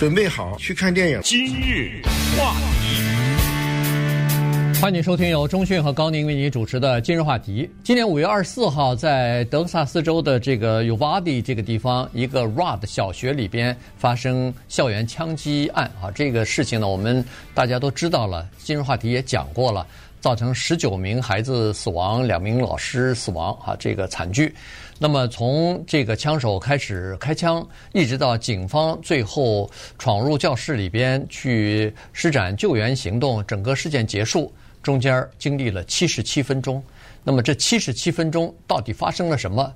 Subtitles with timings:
[0.00, 1.20] 准备好去看电影。
[1.22, 2.00] 今日
[2.34, 3.02] 话题，
[4.80, 7.64] 欢迎收听由中讯和高宁为你主持的《今日话题》。
[7.84, 16.10] 今年五月二十四号，在德克萨斯州的这个 Uvalde 这个地方，一个 Rod 小学里边发生校园枪击案啊。
[16.14, 17.22] 这个事情呢，我们
[17.52, 19.86] 大家都知道了，《今日话题》也讲过了，
[20.18, 24.54] 造成十九名孩子死亡，两名老师死亡啊，这个惨剧。
[25.02, 34.52] 那么从这个枪手开始开枪，一直到警方最后闯入教室里边去施展救援行动，整个事件结束，
[34.82, 36.84] 中间经历了七十七分钟。
[37.24, 39.74] 那么这七十七分钟到底发生了什么？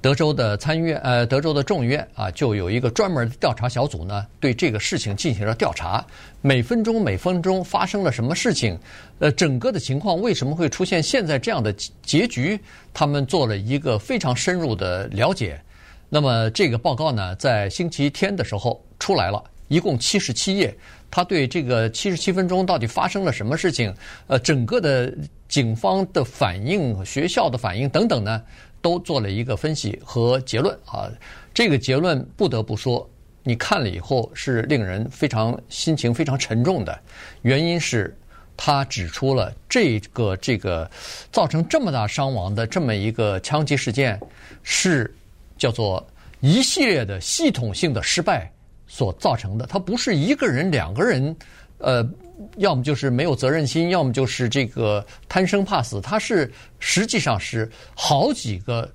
[0.00, 6.04] 德州的参议院，呃，德州的众议院啊，就有一个专门的调查小组呢，对这个事情进行了调查。
[6.40, 8.78] 每分钟每分钟发生了什么事情？
[9.18, 12.58] 呃，整个的情况为什么会出现现在这样的结局？
[12.94, 15.60] 他们做了一个非常深入的了解。
[16.08, 20.72] 那么这个报告呢，在星期天的时候出来了，一共七十七页。
[21.10, 23.92] 他对这个七十七分钟到底发生了什么事情？
[24.26, 25.12] 呃，整个的
[25.48, 28.42] 警方的反应、学校的反应等等呢？
[28.80, 31.10] 都做了一个分析和结论啊，
[31.52, 33.08] 这个结论不得不说，
[33.42, 36.98] 你看了以后是令人非常心情非常沉重的。
[37.42, 38.16] 原因是，
[38.56, 40.90] 他指出了这个这个
[41.32, 44.20] 造成这么大伤亡的这么一个枪击事件，
[44.62, 45.12] 是
[45.56, 46.06] 叫做
[46.40, 48.50] 一系列的系统性的失败
[48.86, 49.66] 所造成的。
[49.66, 51.36] 他不是一个人、两个人，
[51.78, 52.08] 呃。
[52.56, 56.00] 要么就是没有责任心，要么就是这个贪生怕死。
[56.00, 58.90] 它是实际上是好几个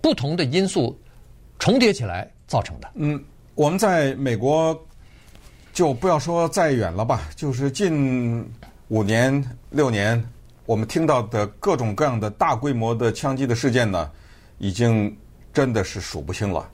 [0.00, 0.98] 不同的因素
[1.58, 2.90] 重叠起来造成的。
[2.94, 3.22] 嗯，
[3.54, 4.78] 我们在美国
[5.72, 8.44] 就不要说再远了吧，就是近
[8.88, 10.22] 五年六年，
[10.66, 14.10] 我们听到的各种各样的大规模的枪击的事件呢，
[14.58, 15.16] 已经
[15.52, 16.68] 真的是数不清了。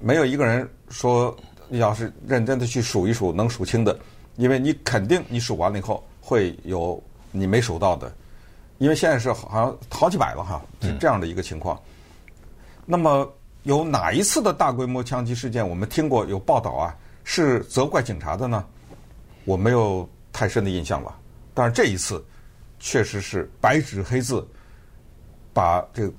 [0.00, 1.36] 没有一个人说
[1.70, 3.96] 要是认真的去数一数能数清的。
[4.36, 8.10] 因为你肯定你数完了以后会有你没数到的，
[8.78, 11.78] 因为现在是好像好几百了哈，是这样的一个情况。
[12.86, 13.30] 那么
[13.62, 16.96] 有哪一次的大规模枪击事件我们听过有报道啊？
[17.24, 18.64] 是责怪警察的呢？
[19.44, 21.16] 我没有太深的印象了。
[21.54, 22.24] 但是这一次
[22.80, 24.46] 确实是白纸黑字
[25.52, 26.14] 把这个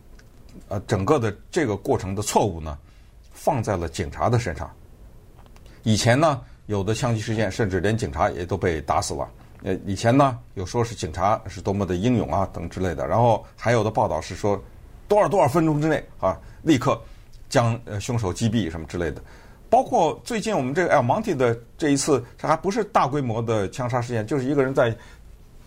[0.67, 2.77] 呃整个的这个过程的错误呢
[3.33, 4.71] 放在了警察的身上。
[5.81, 6.39] 以前呢？
[6.67, 9.29] 有的枪击事件，甚至连警察也都被打死了。
[9.63, 13.07] 呃，以前呢，有说是警察是多么的英勇啊，等之类的。
[13.07, 14.61] 然后还有的报道是说，
[15.07, 17.01] 多少多少分钟之内啊，立刻
[17.47, 19.21] 将呃凶手击毙什么之类的。
[19.69, 24.95] 包括最近我们这个 El Monte 的这一次，这还不是大规模的枪杀事件，就是一个人在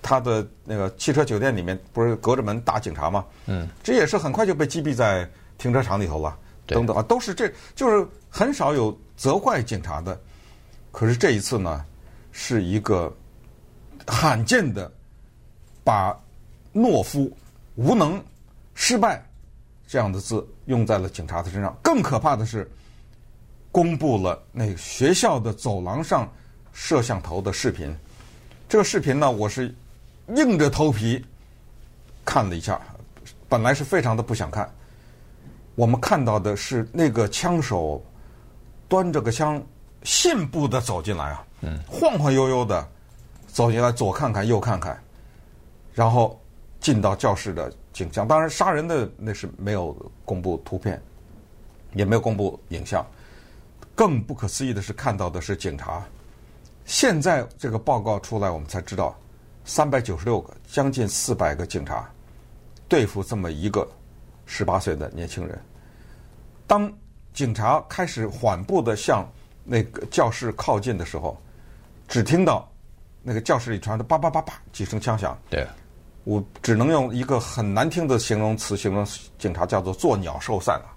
[0.01, 3.25] 他的那个汽车酒店里面，不是隔着门打警察吗？
[3.47, 5.29] 嗯，这也是很快就被击毙在
[5.59, 6.37] 停车场里头了。
[6.67, 10.21] 等等啊，都是这就是很少有责怪警察的。
[10.97, 11.85] 可是这一次呢，
[12.33, 13.15] 是一个
[14.07, 14.91] 罕见的
[15.85, 16.19] 把
[16.73, 17.31] 懦夫、
[17.75, 18.19] 无能、
[18.73, 19.23] 失败
[19.87, 21.77] 这样的字用在了警察的身上。
[21.83, 22.67] 更可怕的是，
[23.71, 26.27] 公布了那学校的走廊上
[26.73, 27.95] 摄像头的视频。
[28.67, 29.75] 这个视频呢，我是
[30.29, 31.23] 硬着头皮
[32.25, 32.81] 看了一下，
[33.51, 34.67] 本来是非常的不想看。
[35.75, 38.03] 我们看到的是那个枪手
[38.89, 39.63] 端着个枪。
[40.07, 41.45] 信步的走进来啊，
[41.85, 42.89] 晃晃悠悠的
[43.49, 44.97] 走进来，左看看右看看，
[45.93, 46.41] 然后
[46.79, 48.27] 进到教室的景象。
[48.27, 51.03] 当然，杀人的那是没有公布图片，
[51.93, 53.05] 也没有公布影像。
[53.97, 56.07] 更不可思议的是，看到的是警察。
[56.85, 59.19] 现在这个报告出来，我们才知道，
[59.65, 62.09] 三百九十六个，将近四百个警察
[62.87, 63.85] 对付这么一个
[64.45, 65.61] 十八岁的年轻人。
[66.65, 66.93] 当
[67.33, 69.29] 警察开始缓步的向
[69.67, 71.37] 那个教室靠近的时候，
[72.07, 72.67] 只听到
[73.23, 75.37] 那个教室里传的叭叭叭叭几声枪响。
[75.51, 75.67] 对，
[76.23, 79.05] 我只能用一个很难听的形容词形容
[79.39, 80.95] 警察，叫做“作鸟兽散”啊，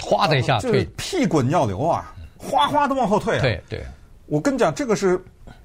[0.00, 3.42] 哗的一下退，屁滚尿流啊，哗哗的往后退啊。
[3.42, 3.84] 对对，
[4.26, 5.20] 我跟你讲，这个是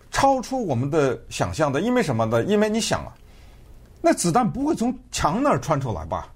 [0.10, 2.44] 超出我们的想象的，因为什么呢？
[2.46, 3.14] 因为你想啊，
[4.02, 6.28] 那子弹不会从墙那儿穿出来吧？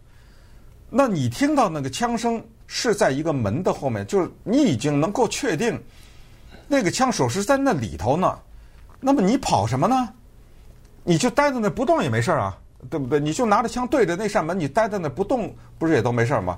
[0.89, 2.39] 那你听到那个枪声？
[2.75, 5.79] 是在一个门的后面，就是你已经能够确定，
[6.67, 8.35] 那个枪手是在那里头呢。
[8.99, 10.09] 那么你跑什么呢？
[11.03, 12.57] 你就待在那不动也没事啊，
[12.89, 13.19] 对不对？
[13.19, 16.57] 你就拿着枪对着那扇门，你待在那不动，不是也都没事吗？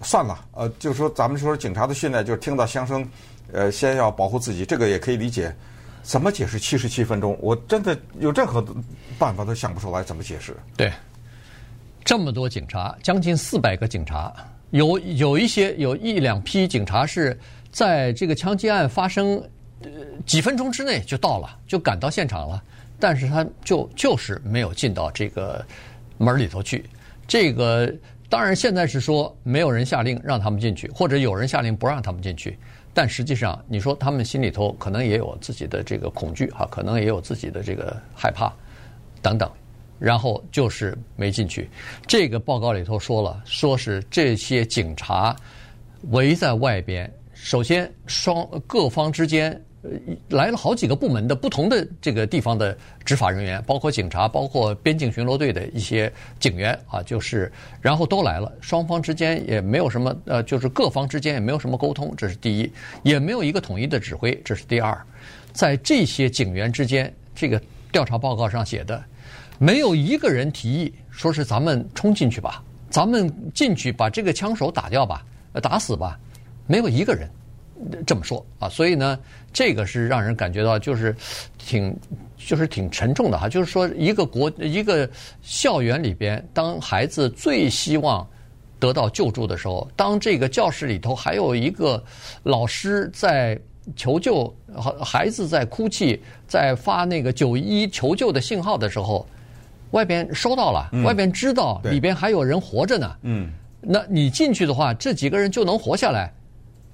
[0.00, 3.06] 算了，呃，就是说咱们说警察的训练，就是听到枪声，
[3.52, 5.54] 呃，先要保护自己，这个也可以理解。
[6.02, 7.36] 怎么解释七十七分钟？
[7.42, 8.64] 我真的有任何
[9.18, 10.56] 办法都想不出来怎么解释。
[10.78, 10.90] 对，
[12.04, 14.32] 这么多警察，将近四百个警察。
[14.70, 17.38] 有有一些有一两批警察是
[17.70, 19.42] 在这个枪击案发生
[19.82, 19.90] 呃
[20.24, 22.62] 几分钟之内就到了，就赶到现场了，
[22.98, 25.64] 但是他就就是没有进到这个
[26.18, 26.84] 门里头去。
[27.28, 27.92] 这个
[28.28, 32.58] 当然现在是说没有人下令让他们进去，或者有人下令不让他们进去，
[32.92, 38.52] 但实际上你说他们心里头可能也有自己的这个恐惧哈，可能也有自己的这个害怕
[39.22, 39.50] 等等。
[39.98, 41.68] 然后就是没进去。
[42.06, 45.34] 这个报告里头说了，说是这些警察
[46.10, 47.10] 围在外边。
[47.32, 49.62] 首先，双各方之间
[50.30, 58.52] 来了好几个部门的不同的这个地方的执法人员，包括警察，包括边境巡逻队的一些警员啊，就是然后都来了。
[58.60, 62.72] 双方之间也没有什么呃，就是各方之间也没有什么沟通，这是第一，
[63.02, 64.98] 也没有一个统一的指挥，这是第二。
[65.52, 67.60] 在这些警员之间，这个
[67.92, 69.00] 调查报告上写的。
[69.58, 75.24] 没有一个人提议说是咱们冲进去吧，咱们进去把这个枪手打掉吧，
[75.62, 76.18] 打死吧，
[76.66, 77.28] 没有一个人
[78.06, 78.68] 这么说啊。
[78.68, 79.18] 所以呢，
[79.52, 81.16] 这个是让人感觉到就是
[81.56, 81.96] 挺
[82.36, 83.48] 就是挺沉重的哈。
[83.48, 85.08] 就是说，一个国一个
[85.42, 88.26] 校园里边，当孩子最希望
[88.78, 92.02] 得到救助的时候，当这个教室里头还有一个
[92.42, 93.58] 老师在
[93.94, 94.54] 求救，
[95.02, 99.26] 孩子在哭泣，在发那个九一一求救的信号的时候。
[99.92, 103.16] 外边收到了，外边知道里边还有人活着呢。
[103.22, 103.50] 嗯，
[103.80, 106.32] 那你进去的话，这几个人就能活下来，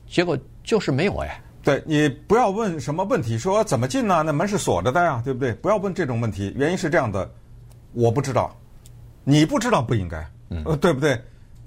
[0.06, 1.40] 结果就是没有哎。
[1.64, 4.22] 对，你不要问什么问题，说怎么进呢？
[4.24, 5.52] 那门是锁着的呀，对不对？
[5.54, 7.30] 不要问这种问题，原因是这样的，
[7.92, 8.54] 我不知道，
[9.22, 10.26] 你不知道不应该，
[10.64, 11.20] 呃，对不对？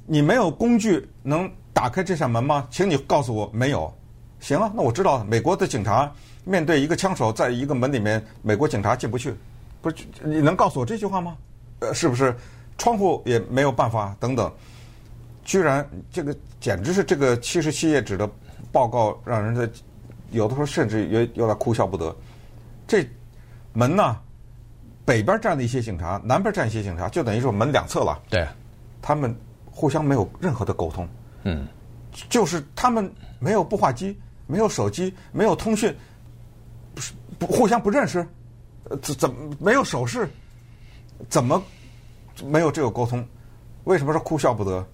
[0.05, 2.67] 你没有工具能打开这扇门吗？
[2.69, 3.91] 请你告诉我没有。
[4.41, 6.11] 行啊，那我知道，美国的警察
[6.43, 9.33] 面对一个枪手，在一个门里面，美国警察进不去。
[9.91, 11.37] 不是，你能告诉我这句话吗？
[11.79, 12.35] 呃，是不是
[12.75, 14.15] 窗户也没有办法？
[14.19, 14.51] 等等，
[15.43, 18.27] 居然这个简直是这个七十七页纸的
[18.71, 19.61] 报告，让人家
[20.31, 22.15] 有的时候甚至有有点哭笑不得。
[22.87, 23.07] 这
[23.73, 24.17] 门呢，
[25.05, 28.19] 北边站了一些警察，南边站一些警察，就等于说门两侧了。
[28.27, 28.47] 对，
[29.03, 29.35] 他们
[29.69, 31.07] 互相没有任何的沟通。
[31.43, 31.67] 嗯，
[32.27, 34.17] 就是他们没有步话机，
[34.47, 35.95] 没有手机，没有通讯，
[36.95, 38.27] 不是不互相不认识。
[39.01, 40.29] 怎怎么没有手势？
[41.29, 41.63] 怎么
[42.43, 43.25] 没有这个沟通？
[43.85, 44.85] 为什么说哭笑不得？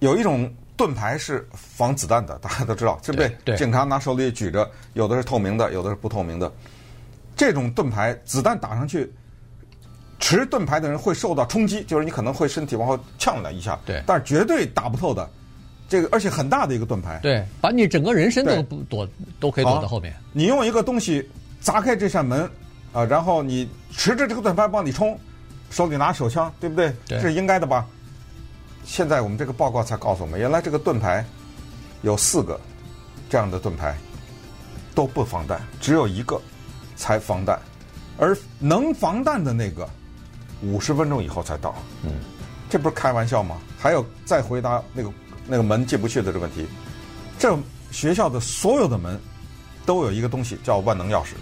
[0.00, 3.36] 有一种盾牌是防子弹的，大家都知道，对不对？
[3.44, 3.56] 对。
[3.56, 6.52] 警察拿手里举着，有的是透明的，有的是不透明的。
[7.36, 9.12] 这种盾牌，子弹打上去，
[10.20, 13.78] 持盾牌的人会受到冲击，就是你可能会身体往后呛了一下。
[13.84, 14.02] 对。
[14.06, 15.28] 但是绝对打不透的，
[15.88, 17.18] 这个而且很大的一个盾牌。
[17.22, 19.08] 对，把你整个人身都躲，
[19.40, 20.14] 都可以躲到后面。
[20.32, 21.28] 你用一个东西
[21.60, 22.48] 砸开这扇门。
[22.94, 25.18] 啊，然后你持着这个盾牌帮你冲，
[25.68, 26.94] 手里拿手枪，对不对？
[27.06, 27.84] 对，这是应该的吧？
[28.84, 31.24] 现在我们这个报告才告诉我们，原来这个盾牌
[32.02, 32.58] 有四个
[33.28, 33.96] 这样的盾牌
[34.94, 36.40] 都不防弹，只有一个
[36.94, 37.58] 才防弹，
[38.16, 39.88] 而能防弹的那个
[40.62, 41.74] 五十分钟以后才到。
[42.04, 42.12] 嗯，
[42.70, 43.56] 这不是开玩笑吗？
[43.76, 45.12] 还有再回答那个
[45.48, 46.64] 那个门进不去的这个问题，
[47.38, 47.58] 这
[47.90, 49.20] 学校的所有的门
[49.84, 51.32] 都有一个东西叫万能钥匙。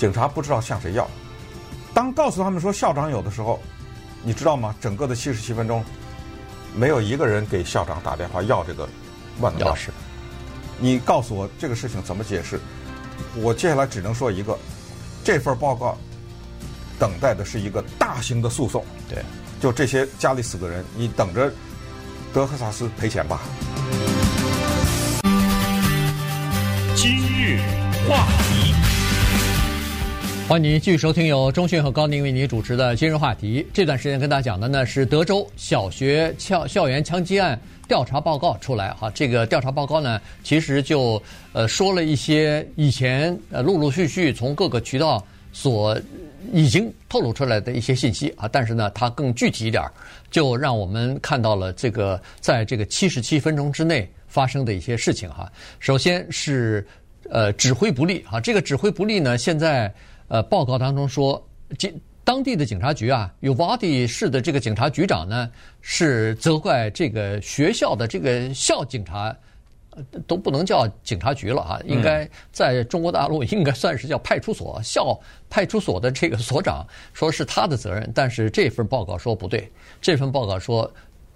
[0.00, 1.06] 警察不知道向谁要。
[1.92, 3.60] 当告诉他们说校长有的时候，
[4.22, 4.74] 你知道吗？
[4.80, 5.84] 整个的七十七分钟，
[6.74, 8.88] 没有一个人给校长打电话要这个
[9.40, 9.90] 万能钥匙。
[10.78, 12.58] 你告诉我这个事情怎么解释？
[13.36, 14.58] 我接下来只能说一个：
[15.22, 15.98] 这份报告
[16.98, 18.82] 等待的是一个大型的诉讼。
[19.06, 19.22] 对，
[19.60, 21.52] 就这些家里死的人，你等着
[22.32, 23.42] 德克萨斯赔钱吧。
[26.96, 27.60] 今日
[28.08, 28.39] 话题。
[30.50, 33.64] 欢迎您继续收听由中讯和高宁为您主持的今日话题。
[33.72, 39.08] 这段时间跟大家讲的呢是德州小学校校园枪击案调查报告出来哈。
[39.14, 45.96] 这个调查报告呢，其实就呃说了一些以前呃陆陆续续从各个渠道所
[46.52, 49.84] 已经透露出来的一些信息啊，但是呢，它更具体一点，
[50.32, 55.48] 就让我们看到了这个在这个七十七分钟之内发生的一些事情哈。
[55.78, 56.84] 首先是
[57.28, 59.88] 呃指挥不力啊，这个指挥不力呢，现在。
[60.30, 61.44] 呃，报告当中说，
[61.76, 69.36] 警当地的警察局啊，Uvalde 市的这个警察局长呢，是责怪这个学校的这个校警察，
[70.28, 75.18] 都不能叫警察局了啊，应该在中国大陆应该算是叫派出所，校
[75.48, 79.68] 派出所的这个所长，说是他的责任，但是这份报告说不对，
[80.00, 80.88] 这份报告说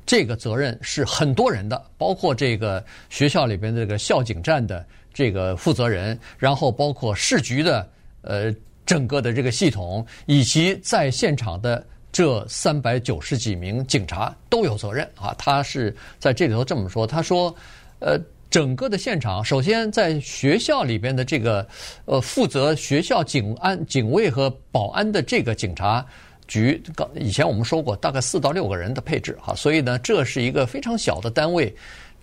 [0.06, 8.54] 这个责任是很多人的，包括这个学校里边这个校警站的这个负责人，然后包括市局的呃。
[8.86, 15.34] 整个的这个系统以及在现场的这三百九十几名警察都有责任啊！
[15.36, 17.52] 他是在这里头这么说，他说
[17.98, 18.16] ：“呃，
[18.48, 21.66] 整个的现场，首先在学校里边的这个
[22.04, 26.06] 呃负责学校警安、警卫和保安的这个警察
[26.46, 26.80] 局，
[27.16, 31.74] 以前我们说过，大概四到六个人的配置哈，所以呢，这是一个非常小的单位。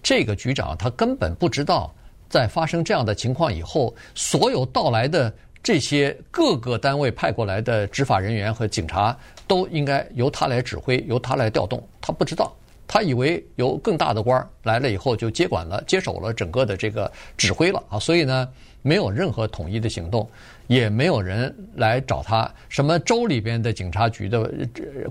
[0.02, 1.94] 这个局长他根本不知道，
[2.30, 9.16] 在发生这样的情况以后，所有到来的这些各个单位派过来的执法人员和警察
[9.48, 12.54] 都应该由他来指挥，由他来调动，他不知道。
[12.88, 18.46] 他以为由更大的官儿来了以后就接管了、接手了整个的这个指挥了啊，所以呢，
[18.82, 20.30] 没有任何统一的行动，
[20.68, 22.52] 也没有人来找他。
[22.68, 24.52] 什么州里边的警察局的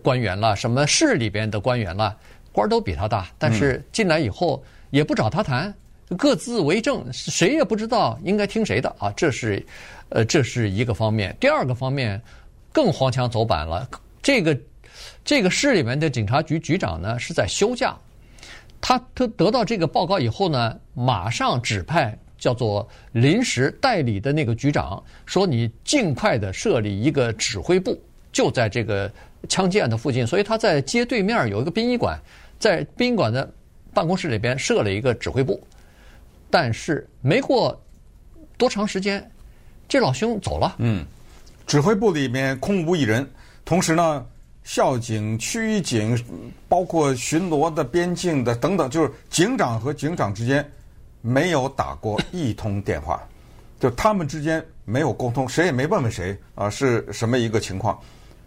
[0.03, 2.15] 官员了，什么市里边的官员了，
[2.53, 5.73] 官儿都比他大，但是进来以后也不找他谈，
[6.17, 9.13] 各自为政，谁也不知道应该听谁的啊。
[9.17, 9.65] 这是，
[10.09, 11.37] 呃，这是一个方面。
[11.41, 12.21] 第二个方面
[12.73, 13.89] 更荒腔走板了，
[14.23, 14.59] 这个。
[15.25, 17.97] 这个市里面的警察局局长呢是在休假，
[18.81, 27.99] 他他得到这个报告以后呢，马上指派叫做临时代理的那个局长说：“你尽快的设立一个指挥部，
[28.33, 29.11] 就在这个
[29.49, 32.19] 枪击案的附近。”所以他在街对面有一个殡仪馆，
[32.59, 33.49] 在殡仪馆的
[33.95, 35.63] 办公室里边设了一个指挥部。
[36.51, 37.81] 但是没过
[38.59, 39.31] 多长时间，
[39.89, 40.75] 这老兄走了。
[40.79, 41.07] 嗯，
[41.67, 43.29] 指挥部里面空无一人，
[43.65, 44.27] 同时呢。
[44.63, 46.23] 校警、区警，
[46.69, 50.71] 包括巡逻的、边境的等等，就是警长和警长之间
[51.23, 53.27] 没有打过一通电话，
[53.81, 57.99] 就他们之间没有沟通，谁也没问问谁啊是什么一个情况。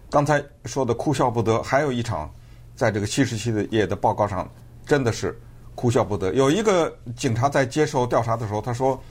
[0.10, 2.31] 刚才说的哭笑不得，还有一场，
[2.75, 4.50] 在这个七十七的页的报告上，
[4.86, 5.38] 真的是
[5.75, 6.34] 哭笑不得。
[6.34, 9.01] 有一个警察在接受调查的时候，他说：“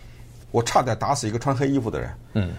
[0.50, 2.54] 我差点打死一个穿黑衣服的人。”嗯。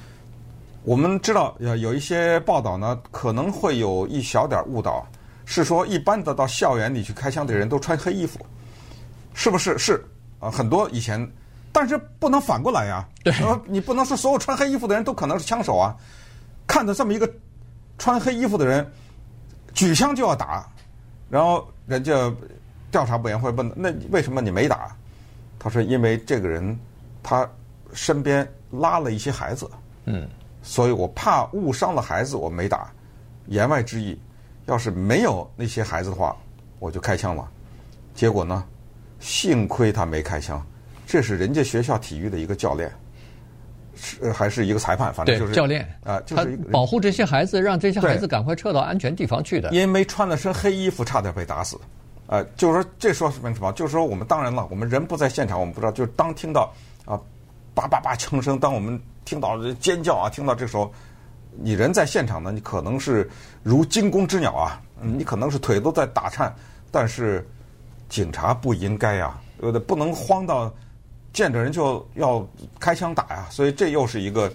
[0.86, 5.07] 我们知道，有有一些报道呢，可能会有一小点误导，
[5.45, 8.45] 是说一般的到校园里去开枪的人都穿黑衣服，
[9.33, 9.77] 是不是？
[9.77, 10.03] 是
[10.41, 11.25] 啊，很多以前，
[11.72, 13.07] 但是不能反过来呀。
[13.24, 13.33] 对，
[13.65, 15.95] 你不能说所有穿黑衣服的人都可能是枪手啊。
[16.67, 17.31] 看到这么一个
[17.98, 18.86] 穿黑衣服的人
[19.74, 20.69] 举枪就要打，
[21.29, 22.13] 然后人家
[22.93, 24.95] 调查委员会问：那为什么你没打？
[25.59, 26.79] 他说：因为这个人
[27.21, 27.50] 他
[27.93, 29.69] 身边拉了一些孩子。
[30.05, 30.29] 嗯。
[30.62, 32.89] 所以我怕误伤了孩子，我没打。
[33.47, 34.17] 言外之意，
[34.67, 36.33] 要是没有那些孩子的话，
[36.79, 37.45] 我就开枪了。
[38.13, 38.63] 结果呢，
[39.19, 40.65] 幸亏他没开枪。
[41.05, 42.89] 这是人家学校体育的一个教练，
[43.93, 49.69] 是还是一个裁判，反正就是教练啊，就是保护这些孩子，让这些孩子赶快撤到安全地方去的。
[49.71, 51.77] 因为穿了身黑衣服，差点被打死。
[52.27, 53.72] 呃，就是说，这说明什么？
[53.74, 55.92] 就是说，我们当然了，我们人不在现场，我们不知道。
[55.92, 56.74] 就是当听到
[57.06, 57.20] 啊，
[57.74, 59.01] 叭叭叭枪声，当我们。
[59.25, 60.30] 听到尖叫啊！
[60.30, 60.92] 听到这时候，
[61.56, 63.27] 你人在现场呢，你可能是
[63.63, 66.53] 如惊弓之鸟啊，你可能是腿都在打颤。
[66.92, 67.48] 但是
[68.10, 70.70] 警察不应该啊，呃，不能慌到
[71.32, 72.46] 见着人就要
[72.82, 73.48] 开枪打呀。
[73.50, 74.51] 所以这又是一个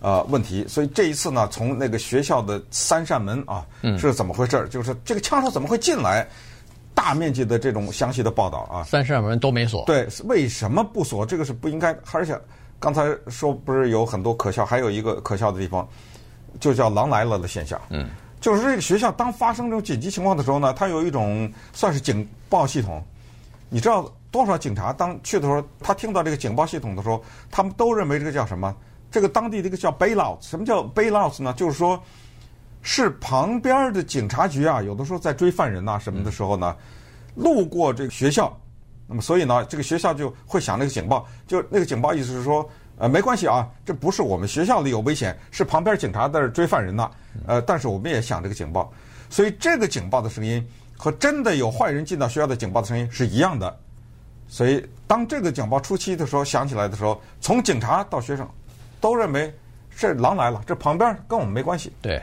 [0.00, 0.68] 呃问题。
[0.68, 3.66] 所以这一次呢，从那个学校的三扇门啊，
[3.98, 4.68] 是怎么回事？
[4.68, 6.28] 就是这个枪手怎么会进来？
[7.00, 9.86] 大面积的这种详细的报道啊，三扇门都没锁。
[9.86, 11.24] 对，为什么不锁？
[11.24, 12.38] 这个是不应该，而且。
[12.82, 15.86] 刚才说不是有很多可笑，还有一个可笑的地方，
[16.58, 17.78] 就叫“狼来了”的现象。
[17.90, 18.08] 嗯，
[18.40, 23.04] 就是这个学校当发生这种紧急情况的时候呢，它有一种算是警报系统。
[23.68, 28.74] 你知道多少警察当去的时候，他听到这个警报系统的时候，他们都认为这个叫什么？
[29.10, 30.38] 这个当地这个叫 bailout。
[30.40, 31.52] 什么叫 bailout 呢？
[31.58, 32.02] 就是说，
[32.82, 36.76] 是旁边的警察局啊，有的时候在追犯人呐、什么的时候呢，
[37.34, 38.56] 路过这个学校。
[39.06, 42.64] 那么，所以呢，这个学校就会响那个警报，就那个警报意思是说，
[42.96, 47.10] 呃，没关系啊，这不是我们学校里有危险，是旁边警察在追犯人呢，
[47.44, 48.92] 呃，但是我们也响这个警报，
[49.28, 50.64] 所以这个警报的声音
[50.96, 53.76] 和真的有坏人进到学校的警报的声音是一样的，
[54.46, 58.48] 所以当这个警报初期的时候响起来的时候，从警察到学生
[59.00, 59.52] 都认为
[60.00, 62.20] 这狼来了，这旁边跟我们没关系，对，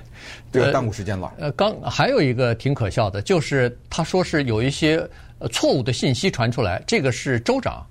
[0.52, 1.32] 这个耽误时间了。
[1.38, 5.08] 呃，刚还有一个挺可笑的，就是他说是有一些。
[5.40, 7.86] 呃，错误的信息传出来，这个是州长，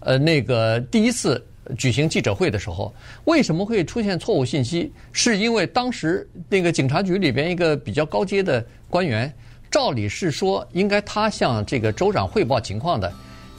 [0.00, 1.42] 呃，那个第一次
[1.78, 2.94] 举行记者会的时候，
[3.24, 4.92] 为什么会出现错误信息？
[5.10, 9.32] 是因为当时那个警察局里边一个比较高阶的官员，
[9.70, 13.10] 照理是说应该他向这个州长汇报情况的，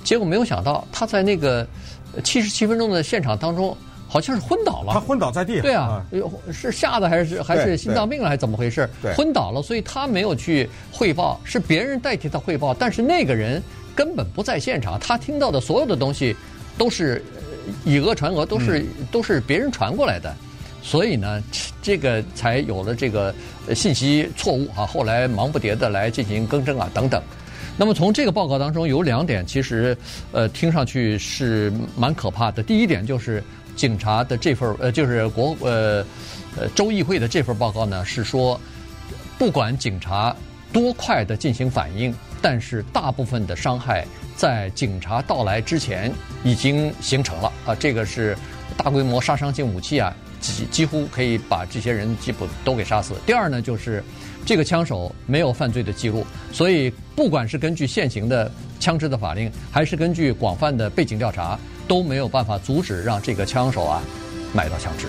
[0.03, 1.65] 结果没有想到他在那个
[2.23, 3.75] 七十七分钟的现场当中。
[4.11, 5.61] 好像是昏倒了，他昏倒在地。
[5.61, 6.05] 对啊，
[6.51, 8.89] 是吓的还是还是心脏病了还是怎么回事？
[9.15, 12.73] 昏倒了，所以他没有去汇报，是别人代替他汇报。
[12.73, 13.63] 但是那个人
[13.95, 16.35] 根本不在现场，他听到的所有的东西
[16.77, 17.23] 都是
[17.85, 20.35] 以讹传讹，都是、嗯、都是别人传过来的。
[20.83, 21.41] 所以呢，
[21.81, 23.33] 这个才有了这个
[23.73, 24.85] 信息错误啊。
[24.85, 27.23] 后来忙不迭的来进行更正啊等等。
[27.77, 29.97] 那么从这个报告当中有两点，其实
[30.33, 32.61] 呃听上去是蛮可怕的。
[32.61, 33.41] 第一点就是
[33.81, 36.05] 警察的这份呃就是国呃
[36.55, 38.61] 呃州议会的这份报告呢是说，
[39.39, 40.35] 不管警察
[40.71, 46.11] 多快的进行反应，但是大部分的伤害在警察到来之前
[46.43, 48.37] 已经形成了啊，这个是
[48.77, 50.15] 大规模杀伤性武器啊。
[50.39, 53.15] 几几乎可以把这些人基本都给杀死。
[53.25, 54.03] 第二呢，就是
[54.45, 64.01] 这个枪手没有犯罪的记录，所以不管是根据现行的枪支的法令，还是根据广泛的背景调查，都没有办法阻止让这个枪手啊
[64.53, 65.07] 买到枪支。